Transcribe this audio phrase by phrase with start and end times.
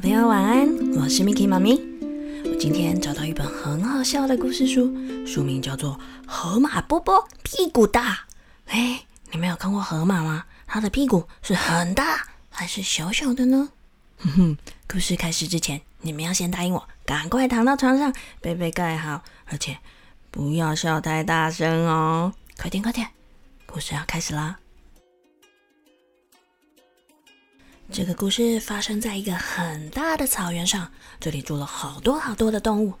[0.00, 1.78] 小朋友晚安，我是 Miki 妈咪。
[2.46, 4.90] 我今天找到一本很好笑的故事书，
[5.26, 5.92] 书名叫做
[6.26, 8.12] 《河马波波屁股大》。
[8.68, 10.46] 哎，你们有看过河马吗？
[10.66, 13.68] 它的屁股是很大还是小小的呢？
[14.20, 14.56] 哼哼，
[14.88, 19.76] 故事开始之前，你们要先答应我，赶快躺到床上，被被盖好，而且
[20.30, 22.32] 不要笑太大声哦。
[22.58, 23.06] 快点，快点，
[23.66, 24.60] 故事要开始啦！
[27.92, 32.94] 这个故事发生在一个很大的草原上，这里住了好多好多的动物。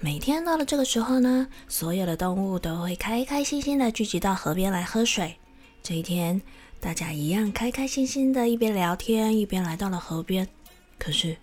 [0.00, 5.36] 每天到了这个时候呢，所有的动物都会开开心心的聚集到河边来喝水。
[5.80, 6.42] 这一天，
[6.80, 10.48] 大家一样开开心心的，一边聊天一边来到了河边。
[10.98, 11.36] 可是，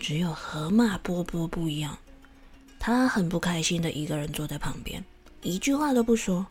[0.00, 1.98] 只有河马波波不一样，
[2.78, 5.04] 他很不开心的一个人坐在旁边，
[5.42, 6.46] 一句话都不说。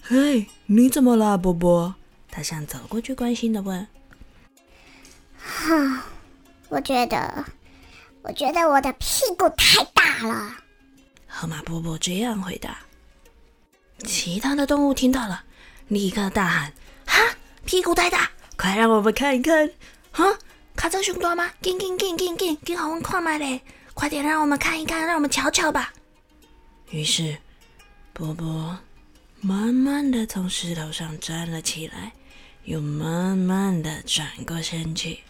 [0.00, 1.96] 嘿，你怎么了，波波？
[2.30, 3.84] 他想走过去关心的问。
[5.42, 6.04] 哈，
[6.68, 7.44] 我觉得，
[8.22, 10.56] 我觉得我的屁股太大了。
[11.26, 12.78] 河马波波这样回答。
[14.04, 15.44] 其他的动物听到了，
[15.88, 16.72] 立刻大喊
[17.06, 17.20] ：“哈，
[17.64, 19.70] 屁股太大，快让我们看一看！
[20.10, 20.38] 哈，
[20.74, 21.50] 卡车熊多吗？
[21.60, 23.60] 紧紧紧紧紧，紧好温快买嘞！
[23.94, 25.92] 快点让我们看一看，让我们瞧瞧吧。”
[26.90, 27.36] 于是，
[28.12, 28.76] 波波
[29.40, 32.12] 慢慢的从石头上站了起来，
[32.64, 35.20] 又慢慢的转过身去。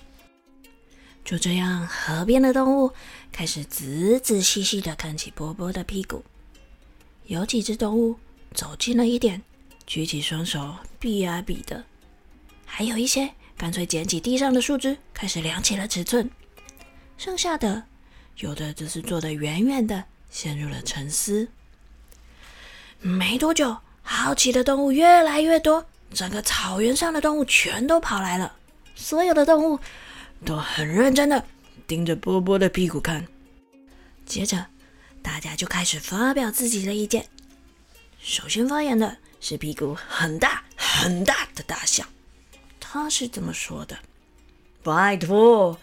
[1.24, 2.92] 就这样，河边的动物
[3.30, 6.24] 开始仔仔细细的看起波波的屁股。
[7.26, 8.16] 有几只动物
[8.52, 9.40] 走近了一点，
[9.86, 11.84] 举起双手比啊比的；
[12.66, 16.28] 还有一些干脆捡起地上的树枝，开始量起了尺寸。
[17.16, 17.84] 剩下的，
[18.38, 21.48] 有的只是坐得远远的，陷入了沉思。
[23.00, 28.56] 没多久，好奇的动物越来越多，整个草原上的动物全都跑来了。
[28.96, 29.78] 所有的动物。
[30.44, 31.44] 都很认真的
[31.86, 33.26] 盯着波波的屁股看，
[34.26, 34.66] 接着
[35.22, 37.26] 大家就开始发表自己的意见。
[38.20, 42.06] 首先发言的是屁股很大很大的大象，
[42.78, 43.98] 他是这么说的
[44.82, 45.78] ：“拜托，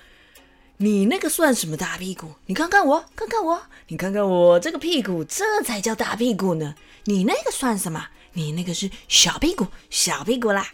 [0.77, 2.33] 你那个算什么大屁股？
[2.45, 6.75] 你看看我，看看我，你看看我这个屁股，这才叫大屁股呢！
[7.05, 8.07] 你那个算什么？
[8.33, 10.73] 你那个是小屁股，小屁股啦！”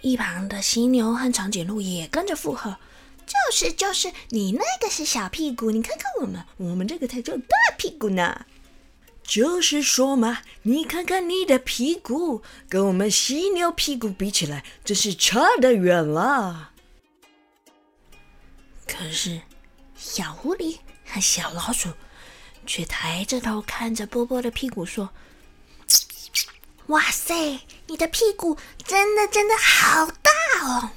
[0.00, 2.76] 一旁的犀牛和长颈鹿也跟着附和
[3.26, 8.46] ：“就是就是，你那个是小屁股，你看看我们，我们这个才叫大屁股呢。”
[9.22, 16.70] 就是说嘛，你看看你的屁股，跟我们犀牛屁股比起来，真是差得远了。
[18.86, 19.42] 可是，
[19.96, 21.90] 小狐狸和小老鼠
[22.66, 25.10] 却抬着头看着波波的屁股说。
[26.88, 28.56] 哇塞，你的屁股
[28.86, 30.30] 真的真的好大
[30.62, 30.90] 哦！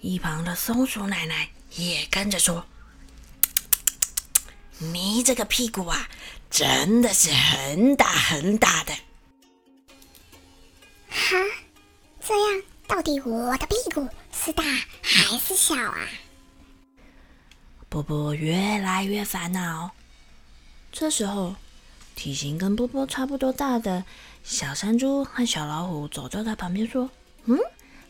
[0.00, 2.66] 一旁的松鼠奶奶也跟着说
[4.76, 6.10] ：“你这个屁股啊，
[6.50, 8.92] 真的是很大很大的。”
[11.08, 11.36] 哈，
[12.22, 14.62] 这样到底我的屁股是大
[15.00, 16.06] 还是小啊？
[17.88, 19.90] 波波越来越烦恼。
[20.92, 21.56] 这时候。
[22.14, 24.04] 体型跟波波差不多大的
[24.44, 27.10] 小山猪和小老虎走到他旁边说
[27.46, 27.58] ：“嗯，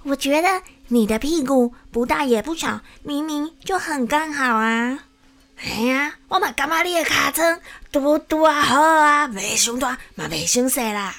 [0.03, 5.05] 我觉得你的屁股不大也不小，明明就很刚好啊！
[5.57, 11.15] 哎呀，我嘛干嘛你的卡层多多啊好啊，没胸大嘛没胸细啦。”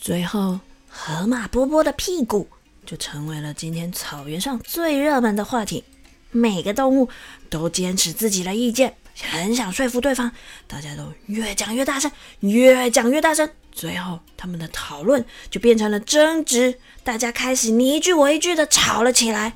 [0.00, 2.48] 最后，河马波波的屁股
[2.84, 5.84] 就成为了今天草原上最热门的话题，
[6.30, 7.08] 每个动物
[7.50, 8.96] 都坚持自己的意见。
[9.22, 10.30] 很想说服对方，
[10.66, 12.10] 大家都越讲越大声，
[12.40, 19.54] 越讲越大声，最后他们的讨论就变成了争执，大家开始你一句我一句的吵了起来。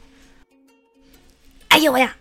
[1.68, 2.16] 哎呦喂呀！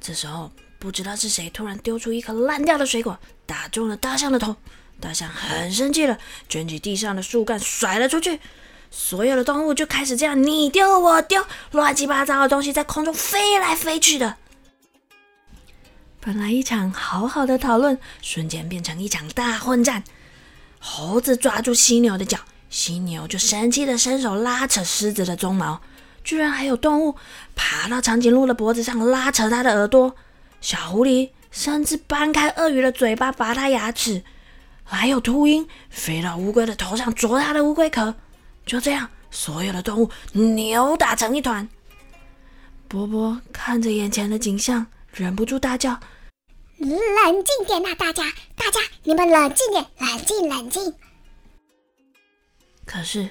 [0.00, 4.54] 这时候不知道是谁突然丢出一颗烂掉的水果，打中了大象的头，
[5.00, 6.16] 大象很生气了，
[6.48, 8.38] 卷起地上的树干甩了出去，
[8.90, 14.36] 所有的动物就开始这样你丢我丢，乱七八糟的东西在空中飞来飞去的。
[16.28, 20.04] 本来一场好好的讨论，瞬间变成一场大混战。
[20.78, 22.36] 猴子抓住犀牛的脚，
[22.68, 25.80] 犀牛就生气的伸手拉扯狮子的鬃毛。
[26.22, 27.16] 居然还有动物
[27.56, 30.14] 爬到长颈鹿的脖子上拉扯它的耳朵。
[30.60, 34.22] 小狐狸甚至掰开鳄鱼的嘴巴拔它牙齿。
[34.84, 38.14] 还有秃鹰飞到乌龟的头上啄它的乌龟壳。
[38.66, 41.66] 就这样，所有的动物扭打成一团。
[42.86, 44.88] 波波看着眼前的景象。
[45.14, 45.98] 忍不住大叫
[46.78, 50.94] ：“冷静点呐，大家，大家，你们冷静点，冷静，冷静。”
[52.86, 53.28] 可是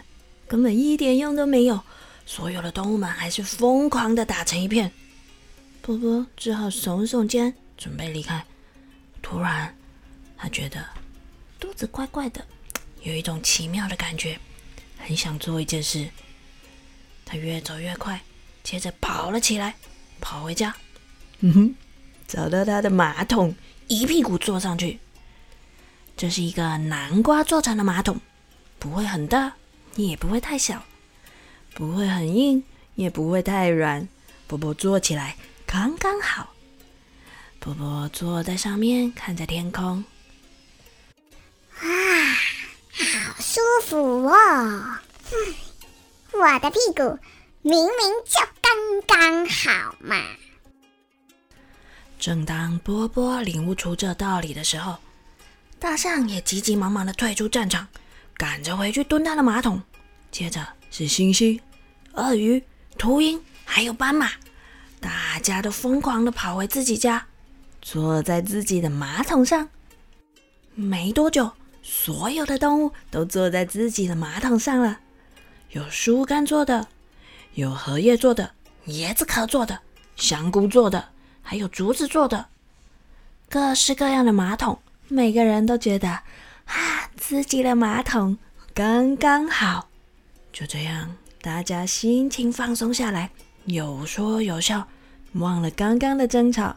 [0.47, 1.81] 根本一点用都没有。
[2.25, 4.91] 所有的动物们还是疯狂的打成一片。
[5.81, 8.45] 波波只好耸耸肩，准备离开。
[9.21, 9.73] 突然，
[10.38, 10.85] 他觉得
[11.57, 12.45] 肚子怪怪的，
[13.01, 14.38] 有一种奇妙的感觉，
[14.97, 16.09] 很想做一件事。
[17.25, 18.21] 他越走越快，
[18.61, 19.75] 接着跑了起来，
[20.19, 20.75] 跑回家。
[21.39, 21.75] 嗯哼，
[22.27, 23.56] 找到他的马桶，
[23.88, 25.00] 一屁股坐上去。
[26.18, 28.19] 这是一个南瓜做成的马桶，
[28.79, 29.53] 不会很大，
[29.95, 30.83] 也不会太小，
[31.74, 32.63] 不会很硬，
[32.95, 34.07] 也不会太软。
[34.47, 35.35] 波波坐起来
[35.65, 36.53] 刚刚好。
[37.59, 40.03] 波波坐在上面，看着天空。
[41.81, 41.89] 哇，
[42.91, 44.97] 好舒服哦！
[46.33, 47.19] 我的屁股
[47.62, 47.91] 明明
[48.25, 50.15] 就刚刚好嘛。
[52.19, 54.97] 正当波波领悟出这道理的时候，
[55.79, 57.87] 大象也急急忙忙的退出战场，
[58.35, 59.81] 赶着回去蹲他的马桶。
[60.31, 61.59] 接着是猩猩、
[62.13, 62.61] 鳄鱼、
[62.97, 64.31] 秃鹰，还有斑马，
[64.99, 67.27] 大家都疯狂的跑回自己家，
[67.81, 69.69] 坐在自己的马桶上。
[70.73, 74.99] 没多久，所有的动物都坐在自己的马桶上了，
[75.71, 76.87] 有树干做的，
[77.53, 78.51] 有荷叶做的，
[78.87, 79.79] 椰子壳做的，
[80.15, 81.09] 香菇做的，
[81.49, 82.45] 还有竹子做的，
[83.49, 84.77] 各式各样的马桶。
[85.07, 88.38] 每个人都觉得，啊，自己的马桶
[88.73, 89.88] 刚刚好。
[90.51, 93.31] 就这样，大家心情放松下来，
[93.63, 94.85] 有说有笑，
[95.35, 96.75] 忘了刚刚的争吵。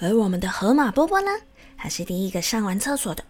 [0.00, 1.30] 而我们的河马波波呢，
[1.76, 3.24] 他是第一个上完厕所的。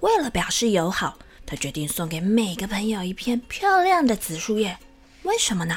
[0.00, 4.76] 为了表示友好，他决定送给每个朋友一片漂亮的紫树叶。
[5.22, 5.74] 为什么呢？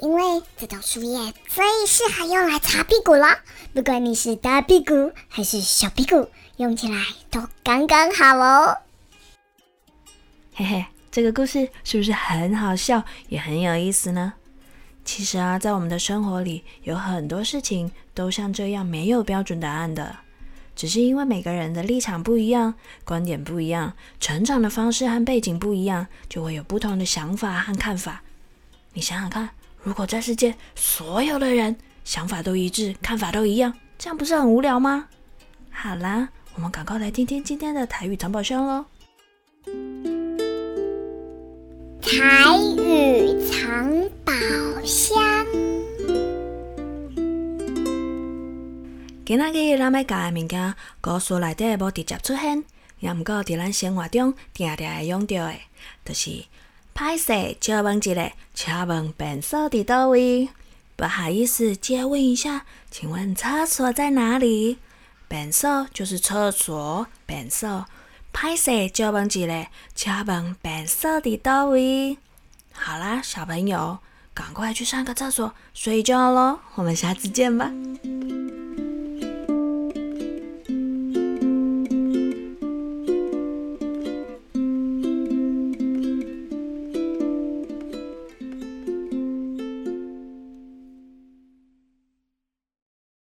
[0.00, 3.26] 因为这种树叶最适合用来擦屁股了。
[3.74, 8.78] 不管你是大屁股还是小屁股，用起来都刚刚好哦。
[10.54, 14.34] 嘿嘿，这个故事是不是很好笑，也很有意思呢？
[15.04, 20.18] 其实啊，在我们的生活里，有很多事情都像这样没有标准答案的，
[20.76, 22.74] 只是因为每个人的立场不一样，
[23.04, 28.22] 观点不一样，成长的方式和背景不一样，就会有不同的想法和看法。
[28.92, 29.50] 你想想看。
[29.88, 31.74] 如果这世界所有的人
[32.04, 35.08] 想法都一致，看法都一样，这样不是很无聊吗？
[35.70, 38.84] 好啦，我们赶快来听听今天的台语藏宝箱喽！
[42.02, 43.90] 台语藏
[44.26, 44.34] 宝
[44.84, 45.46] 箱。
[49.24, 52.62] 今仔日咱要教的物件，故事内底无直接出现，
[53.00, 55.54] 也毋过伫咱生活中定定会用到的，
[56.04, 56.44] 就是
[56.98, 60.48] 歹势，借问一下，请问便所伫倒位？
[60.96, 64.78] 不好意思，借问一下，请问厕所在哪里？
[65.28, 67.86] 便所就是厕所，便所。
[68.32, 72.18] 歹势，借问一下，请问便所伫倒位？
[72.72, 74.00] 好啦，小朋友，
[74.34, 76.58] 赶快去上个厕所睡觉喽！
[76.74, 77.70] 我们下次见吧。